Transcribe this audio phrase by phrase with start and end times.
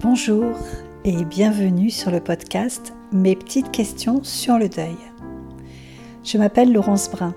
[0.00, 0.56] Bonjour
[1.04, 4.94] et bienvenue sur le podcast Mes petites questions sur le deuil.
[6.22, 7.34] Je m'appelle Laurence Brun.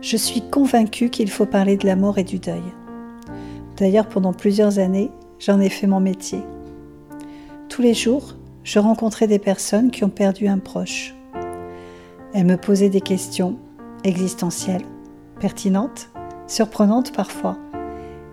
[0.00, 2.64] Je suis convaincue qu'il faut parler de la mort et du deuil.
[3.76, 6.40] D'ailleurs, pendant plusieurs années, j'en ai fait mon métier.
[7.68, 11.14] Tous les jours, je rencontrais des personnes qui ont perdu un proche.
[12.34, 13.58] Elles me posaient des questions
[14.02, 14.84] existentielles,
[15.38, 16.10] pertinentes,
[16.48, 17.56] surprenantes parfois,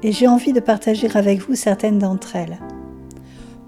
[0.02, 2.58] et j'ai envie de partager avec vous certaines d'entre elles.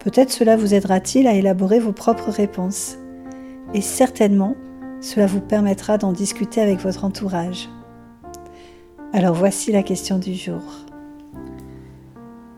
[0.05, 2.97] Peut-être cela vous aidera-t-il à élaborer vos propres réponses.
[3.73, 4.55] Et certainement,
[5.01, 7.69] cela vous permettra d'en discuter avec votre entourage.
[9.13, 10.61] Alors voici la question du jour.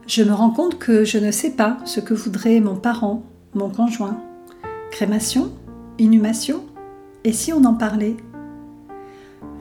[0.08, 3.70] Je me rends compte que je ne sais pas ce que voudrait mon parent, mon
[3.70, 4.22] conjoint.
[4.92, 5.50] Crémation
[6.00, 6.64] Inhumation
[7.24, 8.18] Et si on en parlait?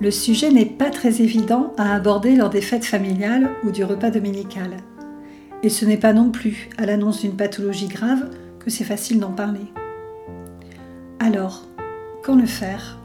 [0.01, 4.11] Le sujet n'est pas très évident à aborder lors des fêtes familiales ou du repas
[4.11, 4.77] dominical.
[5.67, 9.33] Et ce n'est pas non plus à l'annonce d'une pathologie grave que c'est facile d'en
[9.33, 9.67] parler.
[11.19, 11.65] Alors,
[12.23, 13.01] quand le faire?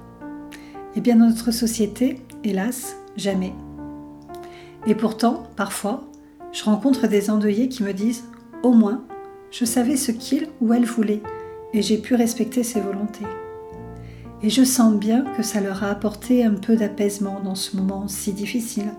[0.95, 3.55] Eh bien, dans notre société, hélas, jamais.
[4.85, 6.07] Et pourtant, parfois,
[6.51, 8.25] je rencontre des endeuillés qui me disent
[8.61, 9.05] Au moins,
[9.49, 11.23] je savais ce qu'il ou elle voulait
[11.73, 13.25] et j'ai pu respecter ses volontés.
[14.43, 18.07] Et je sens bien que ça leur a apporté un peu d'apaisement dans ce moment
[18.07, 18.91] si difficile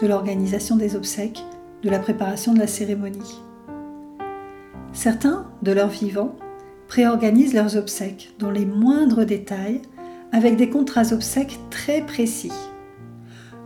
[0.00, 1.42] de l'organisation des obsèques
[1.82, 3.40] de la préparation de la cérémonie.
[4.92, 6.34] Certains, de leur vivant,
[6.88, 9.82] préorganisent leurs obsèques dans les moindres détails
[10.32, 12.52] avec des contrats obsèques très précis.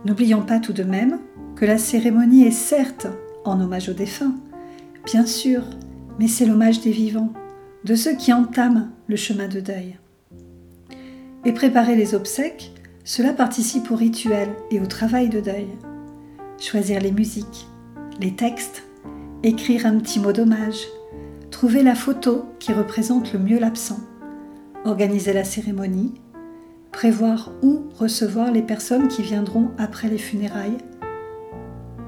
[0.05, 1.19] N'oublions pas tout de même
[1.55, 3.07] que la cérémonie est certes
[3.45, 4.35] en hommage aux défunts,
[5.05, 5.63] bien sûr,
[6.19, 7.33] mais c'est l'hommage des vivants,
[7.83, 9.97] de ceux qui entament le chemin de deuil.
[11.45, 12.71] Et préparer les obsèques,
[13.03, 15.67] cela participe au rituel et au travail de deuil.
[16.57, 17.67] Choisir les musiques,
[18.19, 18.83] les textes,
[19.41, 20.87] écrire un petit mot d'hommage,
[21.51, 23.99] trouver la photo qui représente le mieux l'absent,
[24.85, 26.13] organiser la cérémonie,
[26.91, 30.77] prévoir où recevoir les personnes qui viendront après les funérailles,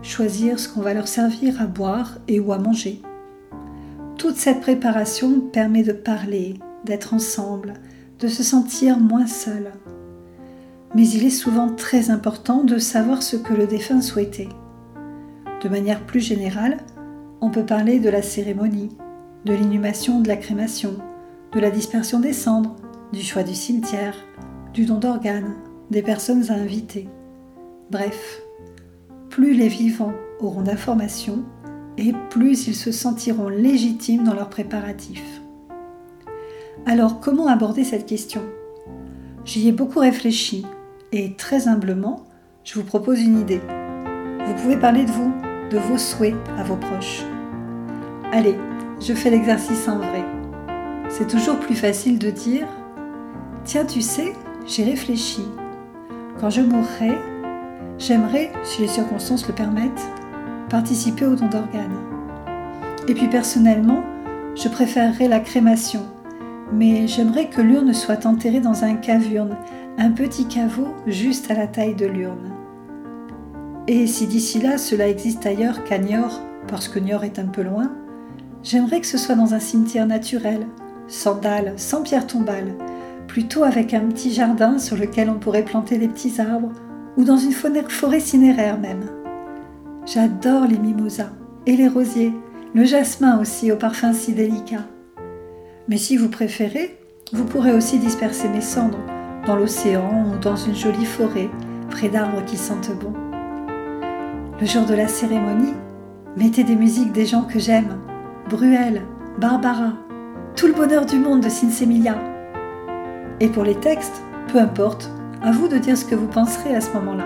[0.02, 3.02] choisir ce qu'on va leur servir à boire et ou à manger.
[4.18, 6.56] Toute cette préparation permet de parler,
[6.86, 7.74] d'être ensemble,
[8.20, 9.72] de se sentir moins seul.
[10.94, 14.50] Mais il est souvent très important de savoir ce que le défunt souhaitait.
[15.66, 16.78] De manière plus générale,
[17.42, 18.96] on peut parler de la cérémonie,
[19.46, 20.98] de l'inhumation de la crémation,
[21.54, 22.76] de la dispersion des cendres,
[23.12, 24.14] du choix du cimetière,
[24.76, 25.56] du don d'organes,
[25.90, 27.10] des personnes à inviter.
[27.90, 28.44] Bref,
[29.32, 31.44] plus les vivants auront d'informations
[31.98, 35.42] et plus ils se sentiront légitimes dans leurs préparatifs.
[36.86, 38.44] Alors comment aborder cette question?
[39.46, 40.64] J'y ai beaucoup réfléchi
[41.12, 42.24] et très humblement,
[42.64, 43.62] je vous propose une idée.
[44.46, 45.34] Vous pouvez parler de vous,
[45.72, 47.24] de vos souhaits à vos proches.
[48.32, 48.56] Allez,
[49.00, 50.24] je fais l'exercice en vrai.
[51.10, 52.68] C'est toujours plus facile de dire
[53.64, 54.34] Tiens, tu sais,
[54.68, 55.44] j'ai réfléchi.
[56.40, 57.18] Quand je mourrai,
[57.98, 60.10] j'aimerais, si les circonstances le permettent,
[60.70, 62.00] participer au don d'organes.
[63.08, 64.04] Et puis personnellement,
[64.56, 66.02] je préférerais la crémation,
[66.74, 69.58] mais j'aimerais que l'urne soit enterrée dans un cave-urne,
[69.98, 72.55] un petit caveau juste à la taille de l'urne.
[73.88, 77.62] Et si d'ici là cela existe ailleurs qu'à Niort, parce que Niort est un peu
[77.62, 77.92] loin,
[78.64, 80.66] j'aimerais que ce soit dans un cimetière naturel,
[81.08, 82.74] sans dalles, sans pierre tombale,
[83.28, 86.72] plutôt avec un petit jardin sur lequel on pourrait planter des petits arbres,
[87.16, 89.06] ou dans une forêt cinéraire même.
[90.08, 91.30] J'adore les mimosas
[91.68, 92.34] et les rosiers,
[92.74, 94.86] le jasmin aussi au parfum si délicat.
[95.88, 96.98] Mais si vous préférez,
[97.34, 99.00] vous pourrez aussi disperser mes cendres
[99.46, 101.50] dans l'océan ou dans une jolie forêt,
[101.92, 103.14] près d'arbres qui sentent bon.
[104.58, 105.74] Le jour de la cérémonie,
[106.38, 108.00] mettez des musiques des gens que j'aime.
[108.50, 109.02] Bruel,
[109.38, 109.92] Barbara,
[110.56, 112.16] tout le bonheur du monde de Sinsemilia.
[113.42, 115.12] Et pour les textes, peu importe,
[115.42, 117.26] à vous de dire ce que vous penserez à ce moment-là.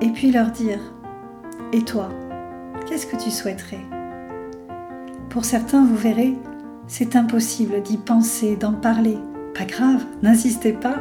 [0.00, 0.78] Et puis leur dire,
[1.72, 2.08] et toi,
[2.86, 3.84] qu'est-ce que tu souhaiterais?
[5.28, 6.36] Pour certains, vous verrez,
[6.86, 9.18] c'est impossible d'y penser, d'en parler.
[9.58, 10.98] Pas grave, n'insistez pas.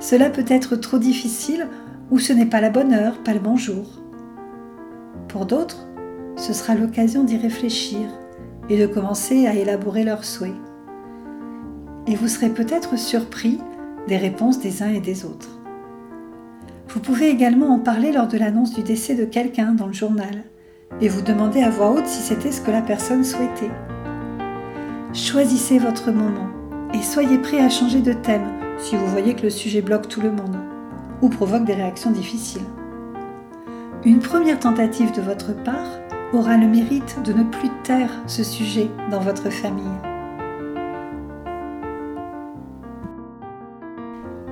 [0.00, 1.66] Cela peut être trop difficile
[2.10, 4.01] ou ce n'est pas la bonne heure, pas le bon jour.
[5.32, 5.88] Pour d'autres,
[6.36, 8.00] ce sera l'occasion d'y réfléchir
[8.68, 10.52] et de commencer à élaborer leurs souhaits.
[12.06, 13.58] Et vous serez peut-être surpris
[14.08, 15.58] des réponses des uns et des autres.
[16.88, 20.44] Vous pouvez également en parler lors de l'annonce du décès de quelqu'un dans le journal
[21.00, 23.70] et vous demander à voix haute si c'était ce que la personne souhaitait.
[25.14, 26.48] Choisissez votre moment
[26.92, 30.20] et soyez prêt à changer de thème si vous voyez que le sujet bloque tout
[30.20, 30.58] le monde
[31.22, 32.60] ou provoque des réactions difficiles.
[34.04, 36.00] Une première tentative de votre part
[36.32, 39.84] aura le mérite de ne plus taire ce sujet dans votre famille.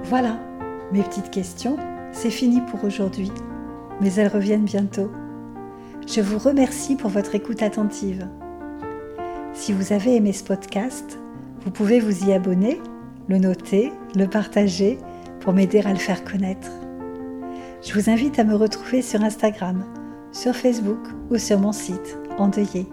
[0.05, 0.38] Voilà,
[0.93, 1.76] mes petites questions,
[2.12, 3.32] c'est fini pour aujourd'hui,
[4.00, 5.11] mais elles reviennent bientôt.
[6.06, 8.29] Je vous remercie pour votre écoute attentive.
[9.52, 11.19] Si vous avez aimé ce podcast,
[11.64, 12.81] vous pouvez vous y abonner,
[13.26, 14.99] le noter, le partager
[15.41, 16.70] pour m'aider à le faire connaître.
[17.82, 19.85] Je vous invite à me retrouver sur Instagram,
[20.32, 20.99] sur Facebook
[21.31, 22.87] ou sur mon site Endeuillé.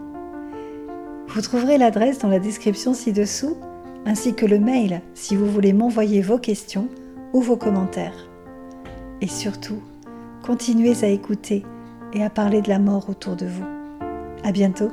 [1.28, 3.57] Vous trouverez l'adresse dans la description ci-dessous,
[4.06, 6.88] ainsi que le mail si vous voulez m'envoyer vos questions
[7.34, 8.30] ou vos commentaires.
[9.19, 9.81] Et surtout,
[10.45, 11.66] continuez à écouter
[12.13, 13.66] et à parler de la mort autour de vous.
[14.45, 14.92] À bientôt!